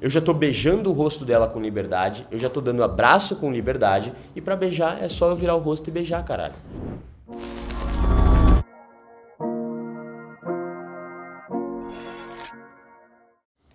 eu 0.00 0.08
já 0.08 0.20
tô 0.20 0.32
beijando 0.32 0.90
o 0.90 0.92
rosto 0.92 1.24
dela 1.24 1.46
com 1.46 1.60
liberdade, 1.60 2.26
eu 2.30 2.38
já 2.38 2.48
tô 2.48 2.60
dando 2.60 2.82
abraço 2.82 3.36
com 3.36 3.52
liberdade, 3.52 4.12
e 4.34 4.40
para 4.40 4.56
beijar 4.56 5.02
é 5.02 5.08
só 5.08 5.28
eu 5.28 5.36
virar 5.36 5.54
o 5.54 5.58
rosto 5.58 5.88
e 5.88 5.90
beijar, 5.90 6.24
caralho. 6.24 6.54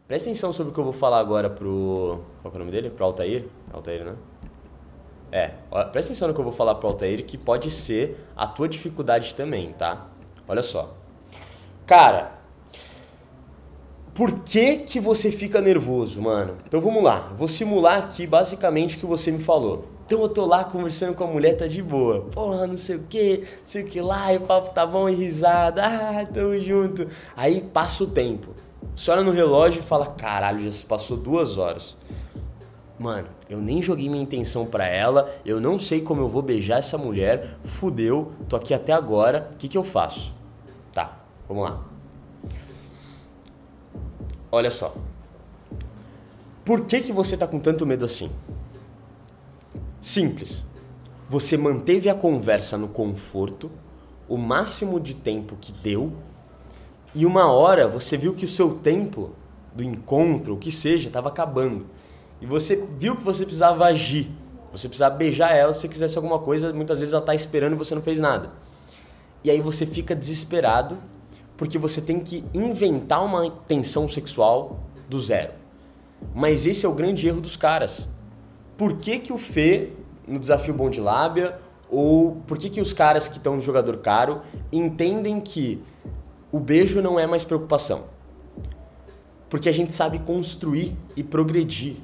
Presta 0.07 0.29
atenção 0.29 0.53
sobre 0.53 0.71
o 0.71 0.73
que 0.73 0.79
eu 0.79 0.83
vou 0.83 0.93
falar 0.93 1.19
agora 1.19 1.49
pro. 1.49 2.21
Qual 2.41 2.53
é 2.53 2.55
o 2.55 2.59
nome 2.59 2.71
dele? 2.71 2.91
Pro 2.91 3.05
Altair? 3.05 3.47
Altair, 3.73 4.05
né? 4.05 4.15
É, 5.31 5.51
presta 5.91 6.11
atenção 6.11 6.27
no 6.27 6.33
que 6.33 6.39
eu 6.39 6.43
vou 6.43 6.53
falar 6.53 6.75
pro 6.75 6.87
Altair, 6.87 7.25
que 7.25 7.37
pode 7.37 7.71
ser 7.71 8.17
a 8.35 8.45
tua 8.45 8.69
dificuldade 8.69 9.33
também, 9.33 9.73
tá? 9.73 10.05
Olha 10.47 10.61
só. 10.61 10.93
Cara, 11.87 12.34
por 14.15 14.31
que 14.39 14.77
que 14.77 14.97
você 14.97 15.29
fica 15.29 15.59
nervoso, 15.59 16.21
mano? 16.21 16.55
Então 16.65 16.79
vamos 16.79 17.03
lá, 17.03 17.33
vou 17.37 17.49
simular 17.49 17.99
aqui 17.99 18.25
basicamente 18.25 18.95
o 18.95 18.99
que 19.01 19.05
você 19.05 19.29
me 19.29 19.43
falou. 19.43 19.89
Então 20.05 20.21
eu 20.21 20.29
tô 20.29 20.45
lá 20.45 20.63
conversando 20.63 21.15
com 21.15 21.25
a 21.25 21.27
mulher, 21.27 21.57
tá 21.57 21.67
de 21.67 21.83
boa. 21.83 22.21
Porra, 22.31 22.65
não 22.65 22.77
sei 22.77 22.95
o 22.95 23.03
que, 23.03 23.39
não 23.39 23.65
sei 23.65 23.83
o 23.83 23.87
que 23.87 23.99
lá, 23.99 24.31
e 24.31 24.37
o 24.37 24.41
papo 24.41 24.73
tá 24.73 24.85
bom 24.85 25.09
e 25.09 25.13
risada. 25.13 25.83
Ah, 25.85 26.25
tamo 26.25 26.57
junto. 26.57 27.07
Aí 27.35 27.59
passa 27.59 28.05
o 28.05 28.07
tempo. 28.07 28.51
Você 28.95 29.11
olha 29.11 29.21
no 29.21 29.31
relógio 29.31 29.81
e 29.81 29.83
fala, 29.83 30.05
caralho, 30.05 30.61
já 30.61 30.71
se 30.71 30.85
passou 30.85 31.17
duas 31.17 31.57
horas. 31.57 31.97
Mano, 32.97 33.27
eu 33.49 33.59
nem 33.59 33.81
joguei 33.81 34.07
minha 34.07 34.23
intenção 34.23 34.65
para 34.65 34.87
ela, 34.87 35.35
eu 35.45 35.59
não 35.59 35.77
sei 35.77 35.99
como 35.99 36.21
eu 36.21 36.29
vou 36.29 36.41
beijar 36.41 36.77
essa 36.77 36.97
mulher, 36.97 37.57
fudeu, 37.65 38.31
tô 38.47 38.55
aqui 38.55 38.73
até 38.73 38.93
agora, 38.93 39.49
o 39.53 39.57
que, 39.57 39.67
que 39.67 39.77
eu 39.77 39.83
faço? 39.83 40.33
Tá, 40.93 41.17
vamos 41.49 41.65
lá. 41.65 41.94
Olha 44.55 44.71
só. 44.71 44.95
Por 46.63 46.85
que, 46.85 47.01
que 47.01 47.11
você 47.11 47.35
tá 47.35 47.45
com 47.45 47.59
tanto 47.59 47.85
medo 47.85 48.05
assim? 48.05 48.31
Simples. 49.99 50.63
Você 51.29 51.57
manteve 51.57 52.07
a 52.07 52.15
conversa 52.15 52.77
no 52.77 52.87
conforto 52.87 53.69
o 54.29 54.37
máximo 54.37 54.97
de 54.97 55.13
tempo 55.13 55.57
que 55.59 55.73
deu 55.73 56.13
e 57.13 57.25
uma 57.25 57.51
hora 57.51 57.85
você 57.85 58.15
viu 58.15 58.33
que 58.33 58.45
o 58.45 58.47
seu 58.47 58.75
tempo 58.75 59.31
do 59.73 59.83
encontro, 59.83 60.53
o 60.53 60.57
que 60.57 60.71
seja, 60.71 61.09
estava 61.09 61.27
acabando. 61.27 61.87
E 62.39 62.45
você 62.45 62.87
viu 62.97 63.17
que 63.17 63.25
você 63.25 63.43
precisava 63.43 63.83
agir. 63.83 64.31
Você 64.71 64.87
precisava 64.87 65.15
beijar 65.17 65.53
ela 65.53 65.73
se 65.73 65.81
você 65.81 65.89
quisesse 65.89 66.15
alguma 66.15 66.39
coisa, 66.39 66.71
muitas 66.71 67.01
vezes 67.01 67.11
ela 67.11 67.21
está 67.21 67.35
esperando 67.35 67.73
e 67.73 67.77
você 67.77 67.93
não 67.93 68.01
fez 68.01 68.21
nada. 68.21 68.53
E 69.43 69.51
aí 69.51 69.59
você 69.59 69.85
fica 69.85 70.15
desesperado 70.15 70.97
porque 71.57 71.77
você 71.77 72.01
tem 72.01 72.19
que 72.19 72.43
inventar 72.53 73.23
uma 73.23 73.49
tensão 73.49 74.09
sexual 74.09 74.79
do 75.09 75.19
zero. 75.19 75.53
Mas 76.33 76.65
esse 76.65 76.85
é 76.85 76.89
o 76.89 76.93
grande 76.93 77.27
erro 77.27 77.41
dos 77.41 77.55
caras. 77.55 78.09
Por 78.77 78.97
que, 78.97 79.19
que 79.19 79.31
o 79.31 79.37
Fê, 79.37 79.91
no 80.27 80.39
desafio 80.39 80.73
Bom 80.73 80.89
de 80.89 80.99
Lábia, 80.99 81.57
ou 81.89 82.37
por 82.47 82.57
que, 82.57 82.69
que 82.69 82.81
os 82.81 82.93
caras 82.93 83.27
que 83.27 83.37
estão 83.37 83.55
no 83.55 83.61
jogador 83.61 83.97
caro 83.97 84.41
entendem 84.71 85.39
que 85.39 85.81
o 86.51 86.59
beijo 86.59 87.01
não 87.01 87.19
é 87.19 87.27
mais 87.27 87.43
preocupação. 87.43 88.03
Porque 89.49 89.69
a 89.69 89.71
gente 89.71 89.93
sabe 89.93 90.19
construir 90.19 90.95
e 91.15 91.23
progredir. 91.23 91.97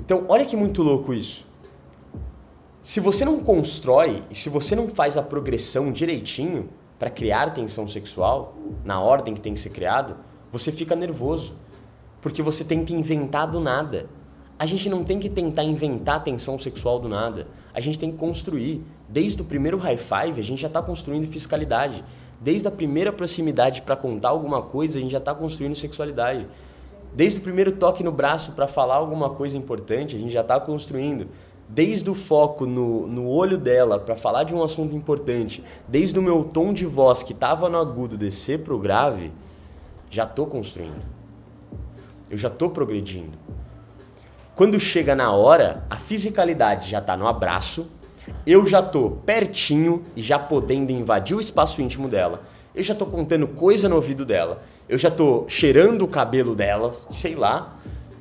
Então, 0.00 0.24
olha 0.28 0.44
que 0.44 0.56
muito 0.56 0.82
louco 0.82 1.12
isso. 1.12 1.46
Se 2.82 3.00
você 3.00 3.24
não 3.24 3.40
constrói 3.40 4.22
e 4.30 4.34
se 4.34 4.48
você 4.48 4.76
não 4.76 4.88
faz 4.88 5.16
a 5.16 5.22
progressão 5.22 5.90
direitinho 5.90 6.68
para 6.98 7.10
criar 7.10 7.52
tensão 7.52 7.88
sexual, 7.88 8.54
na 8.84 9.00
ordem 9.00 9.34
que 9.34 9.40
tem 9.40 9.54
que 9.54 9.60
ser 9.60 9.70
criado, 9.70 10.16
você 10.50 10.72
fica 10.72 10.96
nervoso. 10.96 11.54
Porque 12.20 12.42
você 12.42 12.64
tem 12.64 12.84
que 12.84 12.94
inventar 12.94 13.46
do 13.46 13.60
nada. 13.60 14.06
A 14.58 14.64
gente 14.66 14.88
não 14.88 15.04
tem 15.04 15.20
que 15.20 15.28
tentar 15.28 15.62
inventar 15.62 16.24
tensão 16.24 16.58
sexual 16.58 16.98
do 16.98 17.08
nada. 17.08 17.46
A 17.74 17.80
gente 17.80 17.98
tem 17.98 18.10
que 18.10 18.16
construir. 18.16 18.82
Desde 19.08 19.40
o 19.42 19.44
primeiro 19.44 19.76
high 19.78 19.98
five, 19.98 20.40
a 20.40 20.42
gente 20.42 20.60
já 20.62 20.68
está 20.68 20.82
construindo 20.82 21.26
fiscalidade. 21.28 22.02
Desde 22.40 22.66
a 22.66 22.70
primeira 22.70 23.12
proximidade 23.12 23.82
para 23.82 23.94
contar 23.94 24.30
alguma 24.30 24.62
coisa, 24.62 24.98
a 24.98 25.00
gente 25.00 25.12
já 25.12 25.18
está 25.18 25.34
construindo 25.34 25.74
sexualidade. 25.74 26.46
Desde 27.14 27.38
o 27.38 27.42
primeiro 27.42 27.72
toque 27.72 28.02
no 28.02 28.10
braço 28.10 28.52
para 28.52 28.66
falar 28.66 28.96
alguma 28.96 29.30
coisa 29.30 29.56
importante, 29.56 30.16
a 30.16 30.18
gente 30.18 30.32
já 30.32 30.40
está 30.40 30.58
construindo. 30.58 31.28
Desde 31.68 32.08
o 32.08 32.14
foco 32.14 32.64
no, 32.64 33.06
no 33.06 33.28
olho 33.28 33.58
dela 33.58 33.98
para 33.98 34.16
falar 34.16 34.44
de 34.44 34.54
um 34.54 34.62
assunto 34.62 34.94
importante, 34.94 35.64
desde 35.88 36.18
o 36.18 36.22
meu 36.22 36.44
tom 36.44 36.72
de 36.72 36.86
voz 36.86 37.22
que 37.22 37.32
estava 37.32 37.68
no 37.68 37.78
agudo 37.78 38.16
descer 38.16 38.60
para 38.60 38.74
o 38.74 38.78
grave, 38.78 39.32
já 40.08 40.24
estou 40.24 40.46
construindo. 40.46 41.02
Eu 42.30 42.38
já 42.38 42.48
estou 42.48 42.70
progredindo. 42.70 43.36
Quando 44.54 44.80
chega 44.80 45.14
na 45.14 45.32
hora, 45.32 45.84
a 45.90 45.96
fisicalidade 45.96 46.88
já 46.88 46.98
está 46.98 47.16
no 47.16 47.28
abraço, 47.28 47.90
eu 48.46 48.66
já 48.66 48.82
tô 48.82 49.10
pertinho 49.10 50.02
e 50.14 50.22
já 50.22 50.38
podendo 50.38 50.90
invadir 50.90 51.36
o 51.36 51.40
espaço 51.40 51.82
íntimo 51.82 52.08
dela. 52.08 52.42
Eu 52.74 52.82
já 52.82 52.94
tô 52.94 53.06
contando 53.06 53.48
coisa 53.48 53.88
no 53.88 53.96
ouvido 53.96 54.24
dela. 54.24 54.62
Eu 54.88 54.98
já 54.98 55.10
tô 55.10 55.44
cheirando 55.48 56.02
o 56.02 56.08
cabelo 56.08 56.54
dela, 56.54 56.92
sei 56.92 57.34
lá. 57.34 57.76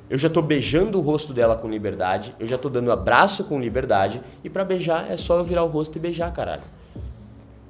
Eu 0.09 0.17
já 0.17 0.29
tô 0.29 0.41
beijando 0.41 0.99
o 0.99 1.01
rosto 1.01 1.33
dela 1.33 1.55
com 1.55 1.67
liberdade. 1.67 2.35
Eu 2.39 2.45
já 2.45 2.57
tô 2.57 2.69
dando 2.69 2.91
abraço 2.91 3.45
com 3.45 3.59
liberdade. 3.59 4.21
E 4.43 4.49
para 4.49 4.63
beijar 4.63 5.11
é 5.11 5.17
só 5.17 5.37
eu 5.39 5.43
virar 5.43 5.63
o 5.63 5.67
rosto 5.67 5.97
e 5.97 5.99
beijar, 5.99 6.31
caralho. 6.31 6.63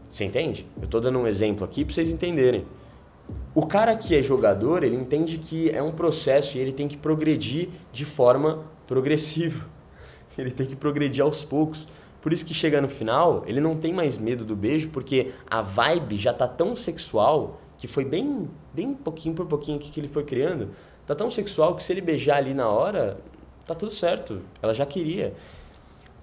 Você 0.09 0.25
entende? 0.25 0.67
Eu 0.81 0.87
tô 0.87 0.99
dando 0.99 1.19
um 1.19 1.27
exemplo 1.27 1.63
aqui 1.63 1.85
pra 1.85 1.93
vocês 1.93 2.09
entenderem. 2.09 2.65
O 3.53 3.65
cara 3.65 3.95
que 3.95 4.15
é 4.15 4.21
jogador, 4.21 4.83
ele 4.83 4.95
entende 4.95 5.37
que 5.37 5.69
é 5.69 5.81
um 5.81 5.91
processo 5.91 6.57
e 6.57 6.61
ele 6.61 6.73
tem 6.73 6.87
que 6.87 6.97
progredir 6.97 7.69
de 7.91 8.05
forma 8.05 8.63
progressiva. 8.85 9.65
Ele 10.37 10.51
tem 10.51 10.65
que 10.65 10.75
progredir 10.75 11.23
aos 11.23 11.45
poucos. 11.45 11.87
Por 12.21 12.33
isso 12.33 12.45
que 12.45 12.53
chega 12.53 12.81
no 12.81 12.89
final, 12.89 13.45
ele 13.47 13.61
não 13.61 13.77
tem 13.77 13.93
mais 13.93 14.17
medo 14.17 14.43
do 14.43 14.53
beijo, 14.53 14.89
porque 14.89 15.31
a 15.49 15.61
vibe 15.61 16.17
já 16.17 16.33
tá 16.33 16.45
tão 16.45 16.75
sexual 16.75 17.61
que 17.77 17.87
foi 17.87 18.03
bem, 18.03 18.49
bem 18.73 18.93
pouquinho 18.93 19.33
por 19.33 19.45
pouquinho 19.45 19.79
que 19.79 19.97
ele 19.97 20.09
foi 20.09 20.25
criando. 20.25 20.71
Tá 21.05 21.13
tão 21.13 21.29
sexual 21.29 21.75
que 21.75 21.83
se 21.83 21.93
ele 21.93 22.01
beijar 22.01 22.37
ali 22.37 22.53
na 22.53 22.67
hora, 22.67 23.17
tá 23.65 23.75
tudo 23.75 23.91
certo. 23.91 24.41
Ela 24.61 24.73
já 24.73 24.85
queria. 24.85 25.33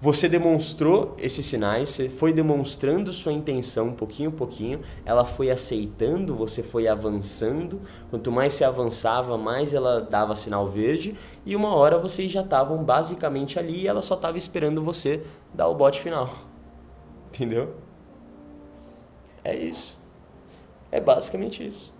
Você 0.03 0.27
demonstrou 0.27 1.15
esses 1.17 1.45
sinais, 1.45 1.87
você 1.87 2.09
foi 2.09 2.33
demonstrando 2.33 3.13
sua 3.13 3.31
intenção 3.31 3.93
pouquinho 3.93 4.31
a 4.31 4.33
pouquinho, 4.33 4.81
ela 5.05 5.23
foi 5.23 5.49
aceitando, 5.49 6.35
você 6.35 6.61
foi 6.61 6.89
avançando. 6.89 7.79
Quanto 8.09 8.29
mais 8.29 8.51
você 8.51 8.65
avançava, 8.65 9.37
mais 9.37 9.73
ela 9.73 10.01
dava 10.01 10.35
sinal 10.35 10.67
verde, 10.67 11.17
e 11.45 11.55
uma 11.55 11.73
hora 11.73 11.97
vocês 11.97 12.29
já 12.29 12.41
estavam 12.41 12.83
basicamente 12.83 13.57
ali 13.57 13.83
e 13.83 13.87
ela 13.87 14.01
só 14.01 14.15
estava 14.15 14.37
esperando 14.37 14.83
você 14.83 15.25
dar 15.53 15.69
o 15.69 15.75
bote 15.75 16.01
final. 16.01 16.29
Entendeu? 17.29 17.73
É 19.41 19.55
isso. 19.55 19.97
É 20.91 20.99
basicamente 20.99 21.65
isso. 21.65 21.93